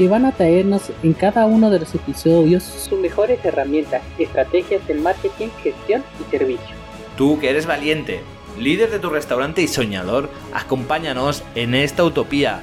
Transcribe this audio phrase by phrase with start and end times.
[0.00, 4.94] que van a traernos en cada uno de los episodios sus mejores herramientas, estrategias de
[4.94, 6.74] marketing, gestión y servicio.
[7.18, 8.20] Tú que eres valiente,
[8.58, 12.62] líder de tu restaurante y soñador, acompáñanos en esta utopía.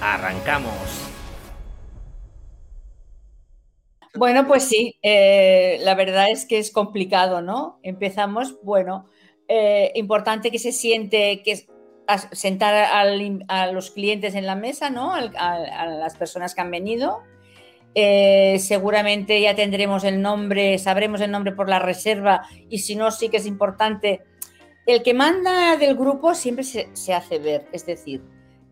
[0.00, 0.72] Arrancamos.
[4.16, 7.78] Bueno, pues sí, eh, la verdad es que es complicado, ¿no?
[7.84, 9.06] Empezamos, bueno,
[9.46, 11.64] eh, importante que se siente, que
[12.32, 12.74] sentar
[13.48, 15.12] a los clientes en la mesa, ¿no?
[15.14, 17.22] a, las personas que han venido.
[17.94, 23.10] Eh, seguramente ya tendremos el nombre, sabremos el nombre por la reserva y si no,
[23.10, 24.22] sí que es importante.
[24.86, 28.22] El que manda del grupo siempre se, hace ver, es decir,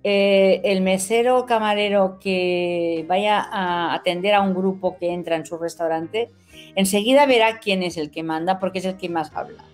[0.02, 5.44] eh, el mesero o camarero que vaya a atender a un grupo que entra en
[5.44, 6.30] su restaurante,
[6.74, 9.64] enseguida verá quién es el que manda porque es el que más habla.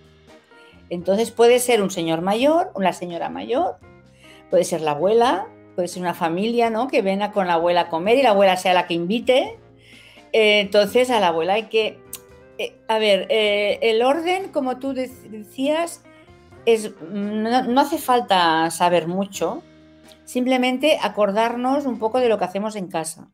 [0.91, 3.79] Entonces puede ser un señor mayor, una señora mayor,
[4.51, 6.89] puede ser la abuela, puede ser una familia, ¿no?
[6.89, 9.59] Que venga con la abuela a comer y la abuela sea la que invite.
[10.33, 11.99] Eh, entonces a la abuela hay que...
[12.59, 16.03] Eh, a ver, eh, el orden, como tú decías,
[16.65, 19.63] es, no, hace falta saber mucho,
[20.25, 23.31] simplemente acordarnos un poco de lo que hacemos en casa.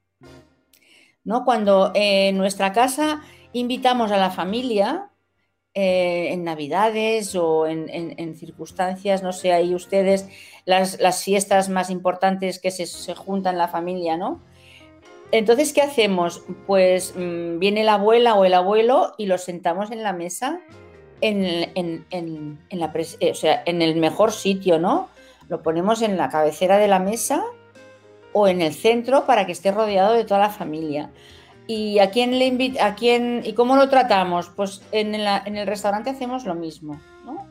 [1.25, 1.45] ¿no?
[1.45, 5.12] Cuando en nuestra casa invitamos a la familia,
[5.75, 10.29] eh, en Navidades o en, circunstancias, no sé, ahí ustedes,
[10.67, 14.43] las, fiestas más importantes que se, juntan la familia, ¿no?
[15.31, 16.43] Entonces, ¿qué hacemos?
[16.67, 20.61] Pues mm, viene la abuela o el abuelo y los sentamos en la mesa,
[21.23, 21.63] en,
[22.71, 23.33] la, eh,
[23.65, 25.09] en el mejor sitio, ¿no?
[25.49, 27.45] Lo ponemos en la cabecera de la mesa
[28.35, 31.11] o en el centro para que esté rodeado de toda la familia.
[31.67, 34.51] ¿Y a quién le invita, a quién y cómo lo tratamos?
[34.51, 37.47] Pues en, el restaurante hacemos lo mismo, ¿no?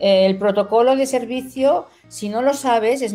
[0.00, 3.14] El protocolo de servicio, si no lo sabes, es,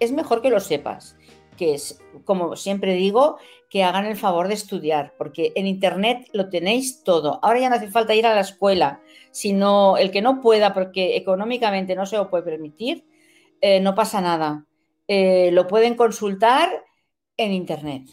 [0.00, 1.16] es mejor que lo sepas,
[1.56, 3.38] que es, como siempre digo,
[3.68, 7.38] que hagan el favor de estudiar, porque en Internet lo tenéis todo.
[7.42, 9.00] Ahora ya no hace falta ir a la escuela,
[9.30, 13.06] sino el que no pueda, porque económicamente no se lo puede permitir,
[13.60, 14.66] eh, no pasa nada.
[15.06, 16.68] Eh, lo pueden consultar
[17.36, 18.08] en Internet.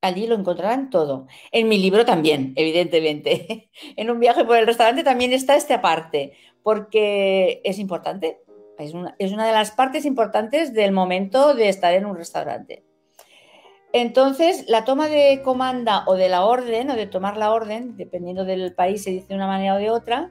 [0.00, 1.26] Allí lo encontrarán todo.
[1.50, 3.70] En mi libro también, evidentemente.
[3.96, 6.32] En un viaje por el restaurante también está esta parte,
[6.62, 8.40] porque es importante.
[8.78, 12.84] Es una, de las partes importantes del momento de estar en un restaurante.
[13.92, 18.44] Entonces, la toma de comanda o de la orden, o de tomar la orden, dependiendo
[18.44, 20.30] del país, se dice de una manera o de otra,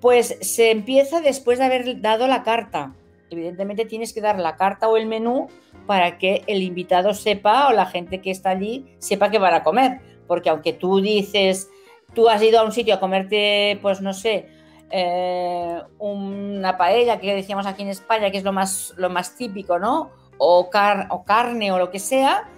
[0.00, 2.94] pues se empieza después de haber dado la carta.
[3.30, 5.48] Evidentemente tienes que dar la carta o el menú
[5.88, 9.62] para que el invitado sepa o la gente que está allí sepa que van a
[9.62, 10.00] comer.
[10.26, 11.70] Porque aunque tú dices,
[12.14, 14.50] tú has ido a un sitio a comerte, pues no sé,
[14.90, 19.78] eh, una paella que decíamos aquí en España, que es lo más, lo más típico,
[19.78, 20.10] ¿no?
[20.36, 20.68] O,
[21.08, 22.50] o carne o lo que sea.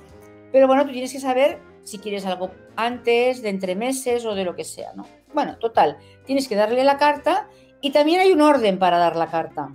[0.50, 4.42] Pero bueno, tú tienes que saber si quieres algo antes, de entre meses o de
[4.42, 5.06] lo que sea, ¿no?
[5.32, 7.48] Bueno, total, tienes que darle la carta
[7.80, 9.70] y también hay un orden para dar la carta.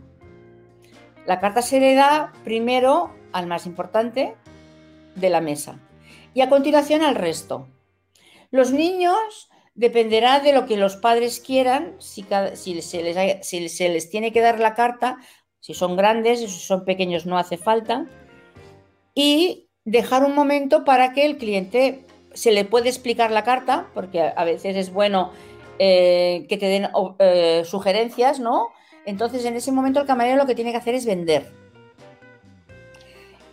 [1.26, 4.34] La carta se le da primero al más importante
[5.16, 5.78] de la mesa
[6.34, 7.68] y a continuación al resto.
[8.50, 14.10] Los niños dependerá de lo que los padres quieran, si, se, les, si se les
[14.10, 15.18] tiene que dar la carta,
[15.60, 18.06] si son grandes, si son pequeños no hace falta,
[19.14, 24.22] y dejar un momento para que el cliente se le puede explicar la carta, porque
[24.22, 25.32] a veces es bueno
[25.78, 26.88] eh, que te den
[27.20, 28.70] eh, sugerencias, ¿no?
[29.06, 31.65] Entonces en ese momento el camarero lo que tiene que hacer es vender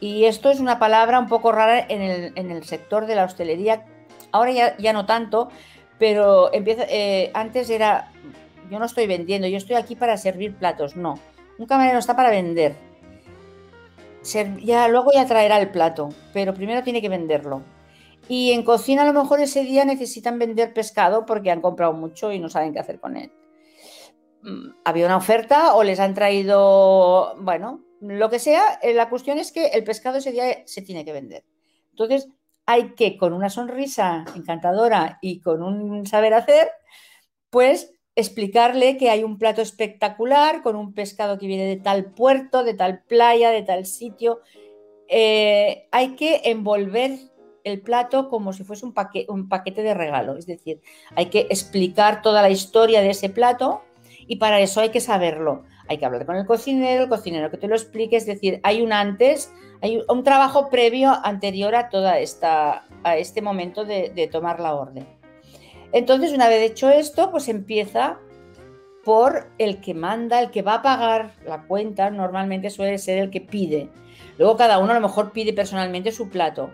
[0.02, 3.84] y esto es una palabra un poco rara en el, sector de la hostelería.
[4.32, 5.48] Ahora ya, no tanto,
[5.96, 8.10] pero eh, antes era,
[8.68, 10.96] yo no estoy vendiendo, yo estoy aquí para servir platos.
[10.96, 11.20] No,
[11.56, 12.74] un camarero está para vender.
[14.64, 17.62] ya, luego ya traerá el plato, pero primero tiene que venderlo.
[18.26, 22.32] Y en cocina a lo mejor ese día necesitan vender pescado porque han comprado mucho
[22.32, 23.30] y no saben qué hacer con él.
[24.42, 29.38] Mm, había una oferta o les han traído, bueno, lo que sea, eh, la cuestión
[29.38, 31.44] es que el pescado ese día se tiene que vender.
[31.90, 32.28] Entonces,
[32.66, 36.70] hay que, con una sonrisa encantadora y con un saber hacer,
[37.50, 42.64] pues explicarle que hay un plato espectacular con un pescado que viene de tal puerto,
[42.64, 44.40] de tal playa, de tal sitio.
[45.08, 47.18] Eh, hay que envolver
[47.64, 50.36] el plato como si fuese un paquete de regalo.
[50.36, 50.80] Es decir,
[51.14, 53.82] hay que explicar toda la historia de ese plato
[54.26, 55.64] y para eso hay que saberlo.
[55.92, 58.16] Hay que hablar con el cocinero, el cocinero que te lo explique.
[58.16, 59.52] Es decir, hay un antes,
[59.82, 65.06] hay un trabajo previo anterior a toda esta, a este momento de, tomar la orden.
[65.92, 68.18] Entonces, una vez hecho esto, pues empieza
[69.04, 73.28] por el que manda, el que va a pagar la cuenta, normalmente suele ser el
[73.28, 73.90] que pide.
[74.38, 76.70] Luego cada uno a lo mejor pide personalmente su plato.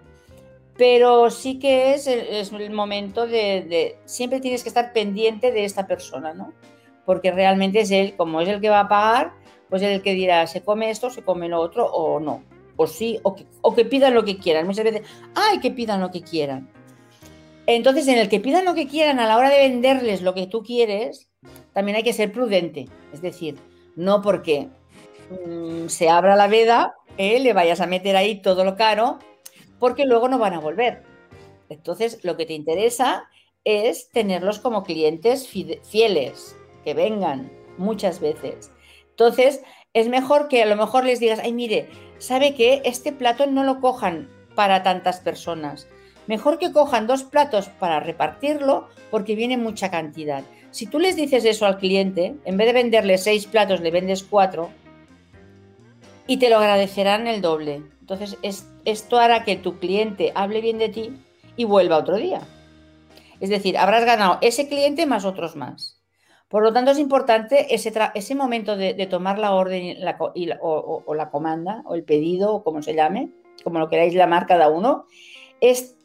[0.77, 5.51] Pero sí que es el, es el momento de, de- Siempre tienes que estar pendiente
[5.51, 6.53] de esta persona, ¿no?
[7.09, 9.33] Porque realmente es él, como es el que va a pagar,
[9.71, 12.43] pues es el que dirá, se come esto, se come lo otro o no.
[12.77, 14.67] O sí, o que, o que pidan lo que quieran.
[14.67, 16.71] Muchas veces, ¡ay, que pidan lo que quieran!
[17.65, 20.49] Entonces, en el que pidan lo que quieran a la hora de venderles lo que
[20.49, 21.31] tú quieres,
[21.73, 22.91] también hay que ser prudente.
[23.15, 23.57] Es decir,
[23.97, 24.69] no porque
[25.47, 29.19] mm, se abra la veda, eh, le vayas a meter ahí todo lo caro,
[29.79, 31.05] porque luego no van a volver.
[31.71, 33.31] Entonces, lo que te interesa
[33.65, 36.55] es tenerlos como clientes fieles,
[36.89, 38.71] que vengan muchas veces.
[39.11, 39.61] Entonces,
[39.93, 42.81] es mejor que a lo mejor les digas, ay, mire, ¿sabe qué?
[42.87, 45.87] Este plato no lo cojan para tantas personas.
[46.27, 50.45] Mejor que cojan dos platos para repartirlo porque viene mucha cantidad.
[50.71, 54.23] Si tú les dices eso al cliente, en vez de venderle seis platos, le vendes
[54.23, 54.71] cuatro
[56.27, 57.83] y te lo agradecerán el doble.
[58.01, 61.13] Entonces, es- esto hará que tu cliente hable bien de ti
[61.55, 62.41] y vuelva otro día.
[63.41, 65.98] Es decir, habrás ganado ese cliente más otros más.
[66.49, 71.83] Por lo tanto, es importante ese, momento de, tomar la orden la o, la comanda,
[71.85, 73.31] o el pedido, o como se llame,
[73.63, 75.05] como lo queráis llamar cada uno,
[75.61, 75.97] es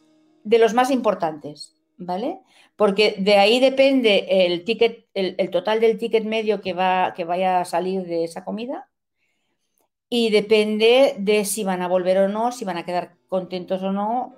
[0.44, 2.42] de los más importantes, ¿vale?
[2.76, 4.26] Porque de ahí depende
[5.14, 8.90] el total del ticket medio que, va, que vaya a salir de esa comida
[10.10, 13.92] y depende de si van a volver o no, si van a quedar contentos o
[13.92, 14.36] no.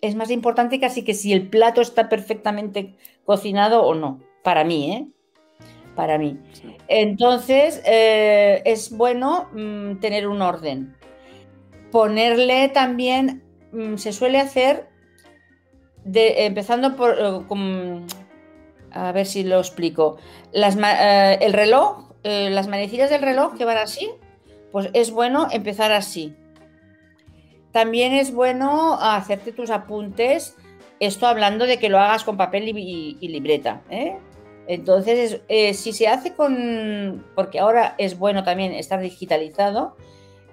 [0.00, 4.92] Es más importante casi que si el plato está perfectamente cocinado o no, para mí,
[4.92, 5.06] ¿eh?
[5.94, 6.38] Para mí.
[6.86, 10.96] Entonces, eh, es bueno mm, tener un orden.
[11.90, 13.42] Ponerle también,
[13.72, 14.88] mm, se suele hacer,
[16.04, 18.06] de, empezando por, eh, con-
[18.92, 20.16] a ver si lo explico,
[20.52, 24.08] Las eh, el reloj, eh, las manecillas del reloj que van así,
[24.72, 26.34] pues es bueno empezar así.
[27.72, 30.56] También es bueno hacerte tus apuntes,
[31.00, 33.82] esto hablando de que lo hagas con papel y, y- y libreta.
[33.90, 34.16] ¿eh?
[34.68, 39.96] Entonces, es- eh, si se hace con, porque ahora es bueno también estar digitalizado,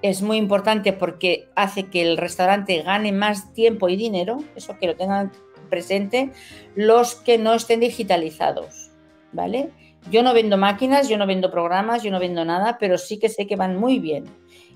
[0.02, 4.88] es muy importante porque hace que el restaurante gane más tiempo y dinero, eso que
[4.88, 5.32] lo tengan
[5.70, 6.32] presente,
[6.76, 8.92] los que no estén digitalizados,
[9.34, 9.70] ¿vale?
[10.12, 13.30] Yo no vendo máquinas, yo no vendo programas, yo no vendo nada, pero sí que
[13.30, 14.26] sé que van muy bien.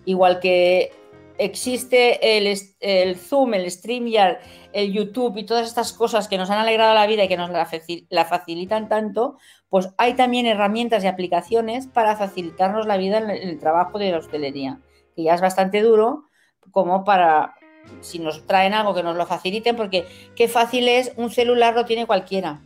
[0.05, 0.91] Igual que
[1.39, 4.37] existe el, Zoom, el StreamYard,
[4.73, 7.49] el YouTube y todas estas cosas que nos han alegrado la vida y que nos
[7.49, 7.67] la,
[8.09, 9.37] la facilitan tanto,
[9.69, 14.19] pues hay también herramientas y aplicaciones para facilitarnos la vida en el trabajo de la
[14.19, 14.79] hostelería,
[15.15, 16.25] que ya es bastante duro,
[16.71, 17.55] como para,
[18.01, 20.05] si nos traen algo que nos lo faciliten, porque
[20.35, 22.61] qué fácil es, un celular lo tiene cualquiera.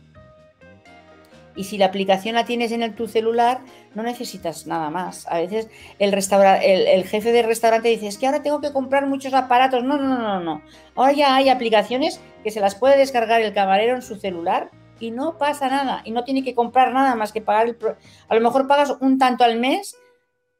[1.56, 3.60] Y si la aplicación la tienes en el, tu celular,
[3.94, 5.26] no necesitas nada más.
[5.28, 5.68] A veces
[5.98, 9.84] el, el, jefe del restaurante dice, es que ahora tengo que comprar muchos aparatos.
[9.84, 10.62] No, no, no, no, no.
[10.96, 15.12] Ahora ya hay aplicaciones que se las puede descargar el camarero en su celular y
[15.12, 16.02] no pasa nada.
[16.04, 17.76] Y no tiene que comprar nada más que pagar el...
[17.76, 17.96] pro-
[18.28, 19.96] A lo mejor pagas un tanto al mes,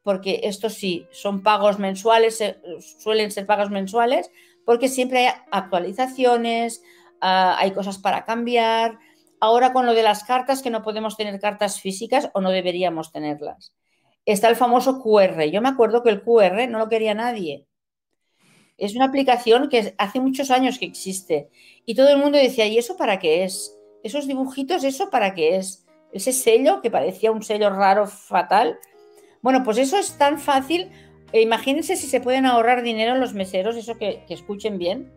[0.04, 2.42] porque estos sí, son pagos mensuales,
[3.00, 4.30] suelen ser pagos mensuales,
[4.64, 6.83] porque siempre hay actualizaciones,
[7.21, 8.99] ah, hay cosas para cambiar.
[9.45, 13.13] Ahora con lo de las cartas, que no podemos tener cartas físicas o no deberíamos
[13.13, 13.75] tenerlas.
[14.25, 15.45] Está el famoso QR.
[15.51, 17.67] Yo me acuerdo que el QR no lo quería nadie.
[18.79, 21.51] Es una aplicación que hace muchos años que existe
[21.85, 23.77] y todo el mundo decía, ¿y eso para qué es?
[24.03, 25.85] Esos dibujitos, ¿eso para qué es?
[26.11, 28.79] Ese sello que parecía un sello raro, fatal.
[29.43, 30.91] Bueno, pues eso es tan fácil.
[31.33, 35.13] E imagínense si se pueden ahorrar dinero los meseros, eso que, que escuchen bien,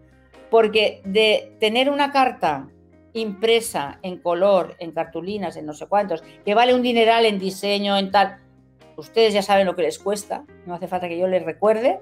[0.52, 2.68] porque de tener una carta
[3.20, 7.98] impresa en color, en cartulinas, en no sé cuántos, que vale un dineral en diseño,
[7.98, 8.38] en tal,
[8.96, 12.00] ustedes ya saben lo que les cuesta, no hace falta que yo les recuerde,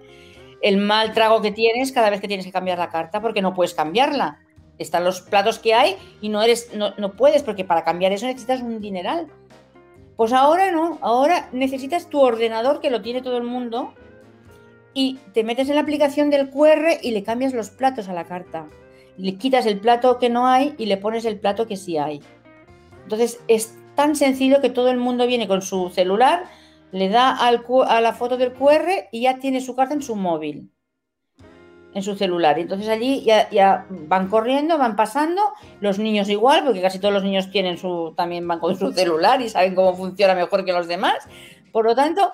[0.61, 3.53] el mal trago que tienes cada vez que tienes que cambiar la carta porque no
[3.53, 4.39] puedes cambiarla.
[4.77, 8.25] Están los platos que hay y no, eres, no, no puedes porque para cambiar eso
[8.25, 9.27] necesitas un dineral.
[10.17, 13.93] Pues ahora no, ahora necesitas tu ordenador que lo tiene todo el mundo
[14.93, 18.23] y te metes en la aplicación del QR y le cambias los platos a la
[18.23, 18.67] carta.
[19.17, 22.21] Le quitas el plato que no hay y le pones el plato que sí hay.
[23.03, 26.45] Entonces es tan sencillo que todo el mundo viene con su celular,
[26.91, 30.15] le da al a la foto del QR y ya tiene su carta en su
[30.15, 30.71] móvil.
[31.93, 32.59] en su celular.
[32.59, 35.41] Entonces allí ya, ya van corriendo, van pasando,
[35.79, 39.41] los niños igual, porque casi todos los niños tienen su, también van con su celular
[39.41, 41.15] y saben cómo funciona mejor que los demás.
[41.71, 42.33] Por lo tanto,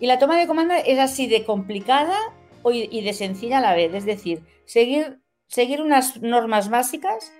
[0.00, 2.16] y la toma de comando es así de complicada
[2.64, 3.94] y de sencilla a la vez.
[3.94, 7.32] Es decir, seguir, seguir unas normas básicas,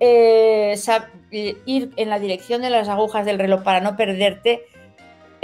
[0.00, 0.76] eh,
[1.30, 4.66] ir en la dirección de las agujas del reloj para no perderte.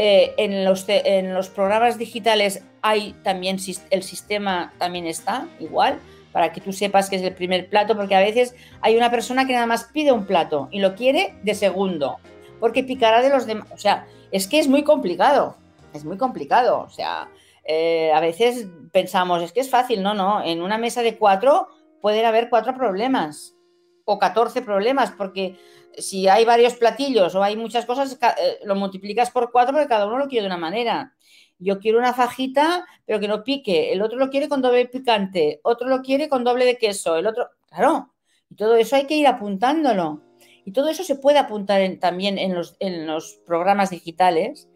[0.03, 3.59] Eh, en, los, en los programas digitales hay también
[3.91, 5.99] el sistema también está igual
[6.33, 9.47] para que tú sepas que es el primer plato, porque a veces hay una persona
[9.47, 12.19] que nada más pide un plato y lo quiere de segundo,
[12.61, 13.69] porque picará de los demás.
[13.73, 15.57] O sea, es que es muy complicado,
[15.93, 16.81] es muy complicado.
[16.81, 17.29] O sea,
[17.65, 21.69] eh, a veces pensamos, es que es fácil, no, no, en una mesa de cuatro
[22.01, 23.57] pueden haber cuatro problemas
[24.05, 25.57] o 14 problemas, porque
[25.97, 30.07] si hay varios platillos o hay muchas cosas, eh, lo multiplicas por cuatro porque cada
[30.07, 31.15] uno lo quiere de una manera.
[31.59, 33.93] Yo quiero una fajita, pero que no pique.
[33.93, 37.27] El otro lo quiere con doble picante, otro lo quiere con doble de queso, el
[37.27, 38.15] otro, claro.
[38.49, 40.23] Y todo eso hay que ir apuntándolo.
[40.65, 44.69] Y todo eso se puede apuntar también en los, en los programas digitales.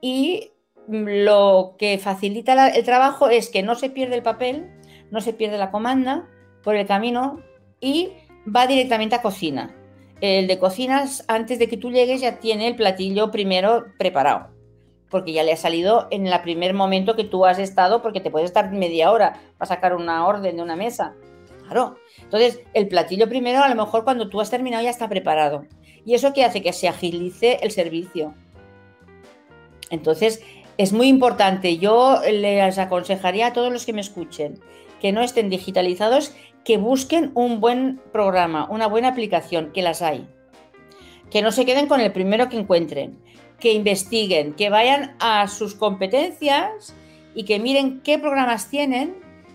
[0.00, 0.50] Y
[0.88, 4.70] lo que facilita el trabajo es que no se pierde el papel,
[5.10, 6.28] no se pierde la comanda
[6.66, 7.40] por el camino
[7.80, 8.10] y
[8.44, 9.72] va directamente a cocina.
[10.20, 14.48] El de cocinas, antes de que tú llegues, ya tiene el platillo primero preparado,
[15.08, 18.32] porque ya le ha salido en el primer momento que tú has estado, porque te
[18.32, 21.14] puedes estar media hora para sacar una orden de una mesa.
[21.68, 21.98] Claro.
[22.20, 25.66] Entonces, el platillo primero, a lo mejor cuando tú has terminado ya está preparado.
[26.04, 26.62] ¿Y eso qué hace?
[26.62, 28.34] Que se agilice el servicio.
[29.90, 30.42] Entonces,
[30.78, 31.78] es muy importante.
[31.78, 34.58] Yo les aconsejaría a todos los que me escuchen
[35.00, 36.34] que no estén digitalizados,
[36.66, 40.28] que busquen un buen programa, una buena aplicación, que las hay.
[41.30, 43.22] Que no se queden con el primero que encuentren,
[43.60, 46.92] que investiguen, que vayan a sus competencias
[47.36, 49.14] y que miren qué programas tienen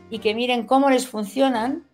[0.10, 1.86] y que miren cómo les funcionan,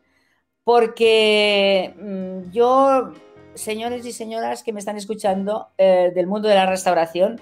[0.63, 3.13] porque mm, yo,
[3.55, 7.41] señores y señoras que me están escuchando eh, del mundo de la restauración,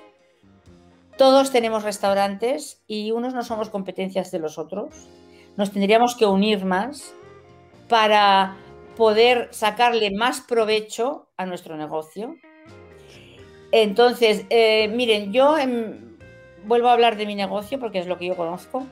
[1.18, 5.10] todos tenemos restaurantes y unos no somos competencias de los otros.
[5.58, 7.14] Nos tendríamos que unir más
[7.88, 8.58] para
[8.96, 12.36] poder sacarle más provecho a nuestro negocio.
[13.72, 15.56] Entonces, eh, miren, yo
[16.66, 18.86] vuelvo a hablar de mi negocio porque es lo que yo conozco.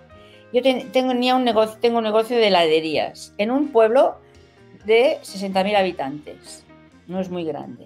[0.51, 4.17] Yo tengo, un negocio, tengo un negocio de heladerías en un pueblo
[4.85, 6.63] de 60.000 habitantes.
[7.07, 7.85] No es muy grande.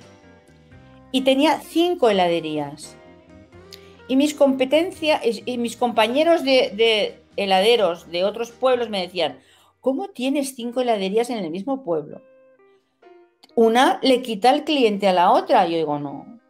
[1.11, 2.97] Y tenía cinco heladerías.
[4.09, 9.39] Y mis competencias y mis compañeros de, heladeros de otros pueblos me decían,
[9.87, 12.21] ¿cómo tienes cinco heladerías en el mismo pueblo?
[13.55, 15.65] Una le quita el cliente a la otra.
[15.65, 16.41] Yo digo, no.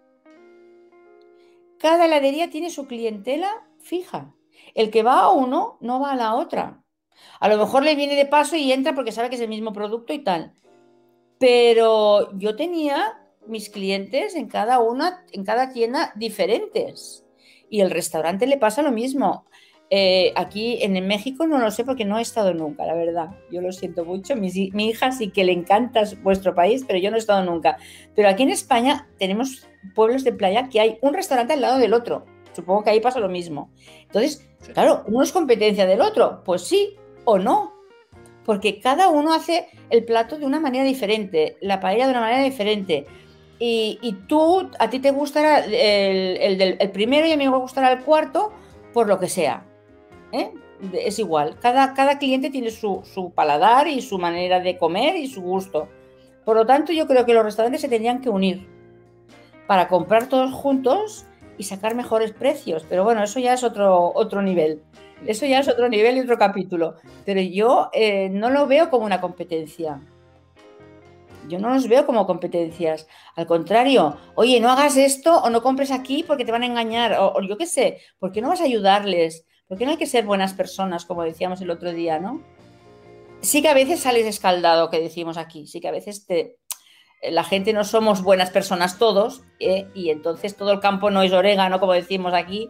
[1.77, 4.33] Cada heladería tiene su clientela fija.
[4.73, 6.81] El que va a uno no va a la otra.
[7.39, 9.71] A lo mejor le viene de paso y entra porque sabe que es el mismo
[9.71, 10.55] producto y tal.
[11.37, 17.23] Pero yo tenía mis clientes en cada una, en cada tienda diferentes.
[17.69, 19.45] Y el restaurante le pasa lo mismo.
[19.89, 23.29] Eh, aquí en México no lo sé porque no he estado nunca, la verdad.
[23.51, 24.35] Yo lo siento mucho.
[24.35, 27.77] Mi, hija sí que le encanta vuestro país, pero yo no he estado nunca.
[28.15, 31.93] Pero aquí en España tenemos pueblos de playa que hay un restaurante al lado del
[31.93, 32.25] otro.
[32.53, 33.71] Supongo que ahí pasa lo mismo.
[34.03, 36.43] Entonces, claro, uno es competencia del otro.
[36.43, 37.73] Pues sí o no.
[38.45, 42.43] Porque cada uno hace el plato de una manera diferente, la paella de una manera
[42.43, 43.05] diferente
[43.59, 48.03] y, tú, a ti te gustará el, el, primero y a mí me gustará el
[48.03, 48.51] cuarto,
[48.93, 49.65] por lo que sea.
[50.31, 50.51] ¿Eh?
[50.93, 55.27] Es igual, cada, cada cliente tiene su, su, paladar y su manera de comer y
[55.27, 55.87] su gusto.
[56.45, 58.67] Por lo tanto, yo creo que los restaurantes se tendrían que unir
[59.67, 61.25] para comprar todos juntos
[61.57, 62.85] y sacar mejores precios.
[62.87, 64.81] Pero bueno, eso ya es otro, otro nivel.
[65.25, 66.95] Eso ya es otro nivel y otro capítulo.
[67.25, 69.99] Pero yo eh, no lo veo como una competencia.
[71.47, 73.07] Yo no los veo como competencias.
[73.35, 77.17] Al contrario, oye, no hagas esto o no compres aquí porque te van a engañar.
[77.19, 79.45] O, yo qué sé, ¿por qué no vas a ayudarles?
[79.67, 82.41] ¿Por qué no hay que ser buenas personas, como decíamos el otro día, no?
[83.41, 85.67] Sí que a veces sales escaldado, que decimos aquí.
[85.67, 86.57] Sí que a veces te,
[87.21, 89.87] la gente no somos buenas personas todos, ¿eh?
[89.93, 92.69] y entonces todo el campo no es orégano, como decimos aquí,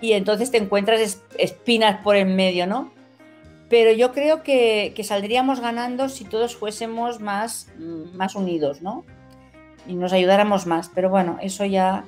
[0.00, 2.90] y entonces te encuentras espinas por en medio, ¿no?
[3.70, 9.04] pero yo creo que, saldríamos ganando si todos fuésemos más, más unidos, ¿no?
[9.86, 10.90] Y nos ayudáramos más.
[10.92, 12.04] Pero bueno, eso ya,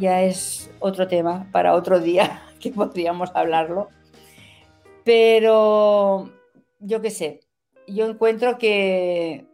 [0.00, 3.88] ya es otro tema para otro día que podríamos hablarlo.
[5.04, 6.30] Pero
[6.80, 7.40] yo qué sé,
[7.86, 9.46] yo encuentro que,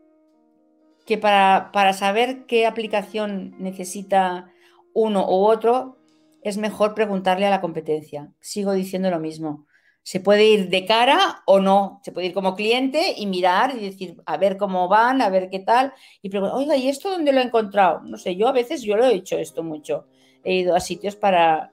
[1.07, 4.51] que para, para saber qué aplicación necesita
[4.95, 5.99] uno u otro,
[6.43, 8.33] es mejor preguntarle a la competencia.
[8.41, 9.67] Sigo diciendo lo mismo
[10.03, 13.85] Se puede ir de cara o no, se puede ir como cliente y mirar y
[13.85, 17.33] decir, a ver cómo van, a ver qué tal, y preguntar, oiga, ¿y esto dónde
[17.33, 18.03] lo he encontrado?
[18.03, 20.07] No sé, yo a veces yo lo he hecho esto mucho.
[20.43, 21.73] He ido a sitios para,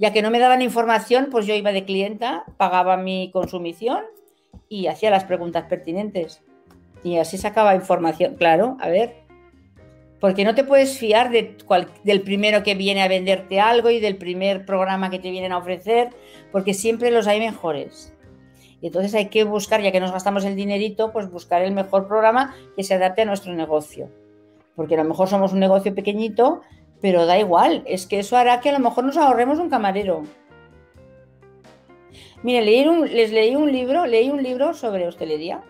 [0.00, 4.00] ya que no me daban información, pues yo iba de clienta, pagaba mi consumición
[4.66, 6.42] y hacía las preguntas pertinentes.
[7.04, 9.16] Y así sacaba información, claro, a ver.
[10.18, 11.54] Porque no te puedes fiar de
[12.02, 15.58] del primero que viene a venderte algo y del primer programa que te vienen a
[15.58, 16.08] ofrecer,
[16.50, 18.14] porque siempre los hay mejores.
[18.80, 22.08] Y entonces hay que buscar, ya que nos gastamos el dinerito, pues buscar el mejor
[22.08, 24.08] programa que se adapte a nuestro negocio.
[24.76, 26.62] Porque a lo mejor somos un negocio pequeñito,
[27.00, 30.22] pero da igual, es que eso hará que a lo mejor nos ahorremos un camarero.
[32.42, 35.62] Mire, leí les leí un libro, leí un libro sobre hostelería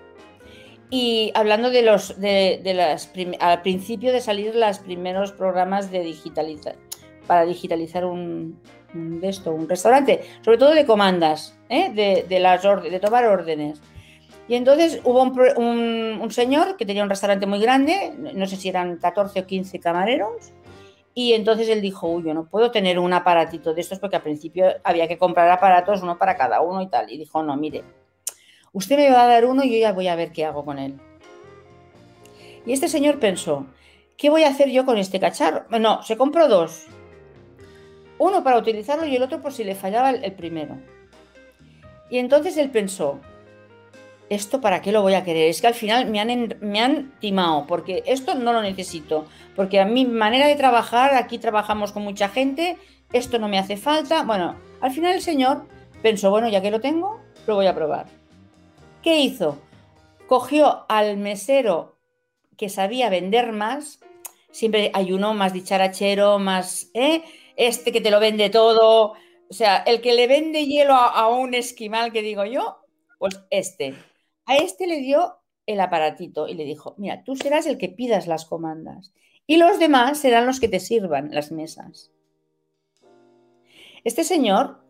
[0.90, 6.76] y hablando de los de, las al principio de salir los primeros programas de digitalizar
[7.26, 8.60] para digitalizar un,
[8.92, 11.90] de esto, un restaurante, sobre todo de comandas, ¿eh?
[12.28, 13.80] de, las de tomar órdenes.
[14.48, 18.68] Y entonces hubo un, un, señor que tenía un restaurante muy grande, no sé si
[18.68, 20.52] eran 14 o 15 camareros,
[21.14, 24.22] y entonces él dijo, uy, yo no puedo tener un aparatito de estos porque al
[24.22, 27.10] principio había que comprar aparatos, uno para cada uno y tal.
[27.10, 27.82] Y dijo, no, mire,
[28.72, 30.78] Usted me va a dar uno y yo ya voy a ver qué hago con
[30.78, 30.94] él.
[32.64, 33.66] Y este señor pensó,
[34.16, 35.64] ¿qué voy a hacer yo con este cacharro?
[35.78, 36.86] No, se compró dos.
[38.18, 40.76] Uno para utilizarlo y el otro por si le fallaba el, primero.
[42.10, 43.18] Y entonces él pensó,
[44.30, 45.50] ¿esto para qué lo voy a querer?
[45.50, 49.26] Es que al final me han, me han timado, porque esto no lo necesito.
[49.54, 52.78] Porque a mi manera de trabajar, aquí trabajamos con mucha gente,
[53.12, 54.22] esto no me hace falta.
[54.22, 55.66] Bueno, al final el señor
[56.02, 58.06] pensó, bueno, ya que lo tengo, lo voy a probar.
[59.02, 59.58] ¿Qué hizo?
[60.26, 61.98] Cogió al mesero
[62.56, 64.00] que sabía vender más,
[64.50, 67.22] siempre hay uno más dicharachero, más, ¿eh?
[67.56, 69.14] Este que te lo vende todo,
[69.50, 72.78] o sea, el que le vende hielo a, un esquimal, que digo yo,
[73.18, 73.94] pues este.
[74.46, 78.26] A este le dio el aparatito y le dijo, mira, tú serás el que pidas
[78.26, 79.12] las comandas
[79.46, 82.12] y los demás serán los que te sirvan las mesas.
[84.04, 84.80] Este señor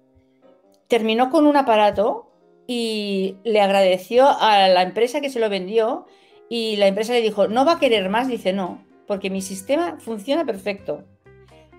[0.89, 2.31] terminó con un aparato
[2.67, 6.07] y le agradeció a la empresa que se lo vendió
[6.49, 9.99] y la empresa le dijo, no va a querer más, dice no, porque mi sistema
[9.99, 11.05] funciona perfecto.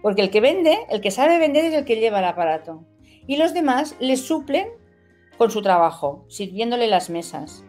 [0.02, 2.84] Porque el que vende, el que sabe vender es el que lleva el aparato.
[3.28, 4.67] Y los demás le suplen
[5.38, 7.63] con su trabajo, sirviéndole las mesas.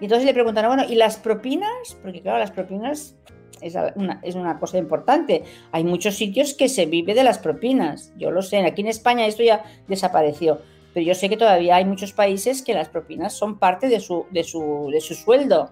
[0.00, 1.98] Y entonces le preguntaron, bueno, ¿y las propinas?
[2.02, 3.16] Porque claro, las propinas
[3.60, 5.44] es una, es una, cosa importante.
[5.72, 8.12] Hay muchos sitios que se vive de las propinas.
[8.16, 10.60] Yo lo sé, aquí en España esto ya desapareció
[10.92, 14.26] pero yo sé que todavía hay muchos países que las propinas son parte de su,
[14.30, 15.70] de su, de su sueldo.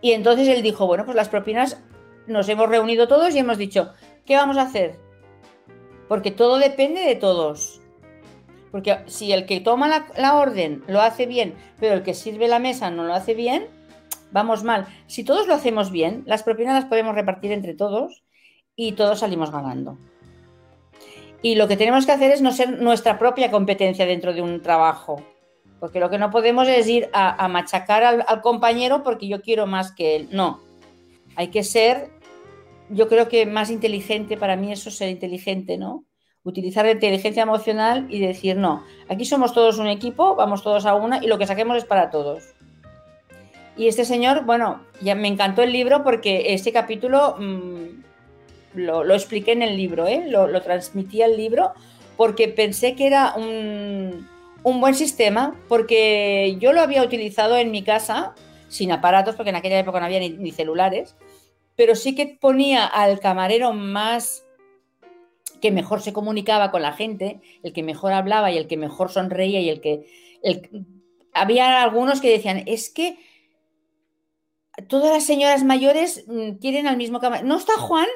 [0.00, 1.82] Y entonces él dijo, bueno, pues las propinas
[2.26, 3.92] nos hemos reunido todos y hemos dicho,
[4.24, 4.96] ¿qué vamos a hacer?
[6.06, 7.77] Porque todo depende de todos.
[8.70, 12.58] Porque si el que toma la, orden lo hace bien, pero el que sirve la
[12.58, 13.66] mesa no lo hace bien,
[14.30, 14.86] vamos mal.
[15.06, 18.22] Si todos lo hacemos bien, las propinas las podemos repartir entre todos
[18.76, 19.98] y todos salimos ganando.
[21.40, 24.60] Y lo que tenemos que hacer es no ser nuestra propia competencia dentro de un
[24.60, 25.22] trabajo.
[25.80, 29.92] Porque lo que no podemos es ir a, machacar al, compañero porque yo quiero más
[29.92, 30.28] que él.
[30.32, 30.60] No.
[31.36, 32.10] Hay que ser,
[32.90, 36.04] yo creo que más inteligente, para mí eso es ser inteligente, ¿no?
[36.48, 40.94] Utilizar la inteligencia emocional y decir, no, aquí somos todos un equipo, vamos todos a
[40.94, 42.54] una y lo que saquemos es para todos.
[43.76, 49.52] Y este señor, bueno, ya me encantó el libro porque este capítulo mm, lo, expliqué
[49.52, 50.24] en el libro, ¿eh?
[50.26, 51.72] lo, lo transmití al libro,
[52.18, 54.26] porque pensé que era un,
[54.62, 58.34] buen sistema, porque yo lo había utilizado en mi casa,
[58.68, 61.14] sin aparatos, porque en aquella época no había ni, celulares,
[61.76, 64.44] pero sí que ponía al camarero más
[65.60, 69.10] que mejor se comunicaba con la gente, el que mejor hablaba y el que mejor
[69.10, 70.06] sonreía y el que...
[71.32, 73.18] había algunos que decían, es que
[74.88, 77.48] todas las señoras mayores mm, quieren al mismo camarero.
[77.48, 78.08] ¿No está Juan?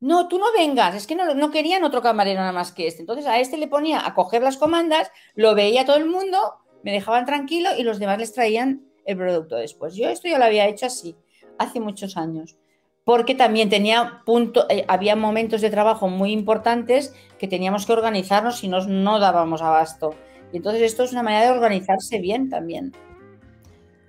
[0.00, 3.02] no, tú no vengas, es que no, querían otro camarero nada más que este.
[3.02, 6.38] Entonces a este le ponía a coger las comandas, lo veía todo el mundo,
[6.82, 9.94] me dejaban tranquilo y los demás les traían el producto después.
[9.94, 11.16] Yo esto ya lo había hecho así,
[11.58, 12.56] hace muchos años,
[13.04, 18.58] porque también tenía punto, eh, había momentos de trabajo muy importantes que teníamos que organizarnos
[18.58, 20.14] si no, no dábamos abasto.
[20.52, 22.92] Y entonces esto es una manera de organizarse bien también.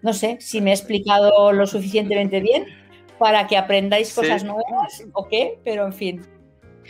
[0.01, 2.65] No sé si me he explicado lo suficientemente bien
[3.19, 6.21] para que aprendáis cosas nuevas o qué, pero en fin.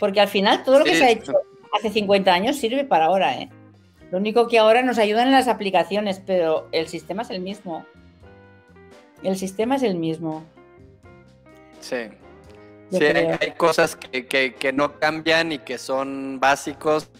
[0.00, 1.32] Porque al final todo lo que se ha hecho
[1.72, 3.50] hace 50 años sirve para ahora, ¿eh?
[4.10, 7.86] Lo único que ahora nos ayudan en las aplicaciones, pero el sistema es el mismo.
[9.22, 10.44] El sistema es el mismo.
[11.82, 11.96] Sí.
[12.90, 17.10] sí, hay, cosas que, no cambian y que son básicos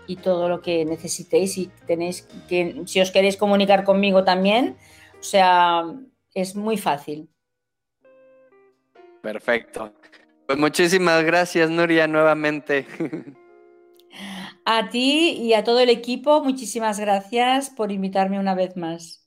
[0.06, 4.78] y todo lo que necesitéis y tenéis que si os queréis comunicar conmigo también,
[5.20, 5.84] o sea,
[6.32, 7.28] es muy fácil.
[9.20, 9.92] Perfecto.
[10.46, 12.86] Pues muchísimas gracias, Nuria, nuevamente.
[14.64, 19.17] A ti y a todo el equipo, muchísimas gracias por invitarme una vez más.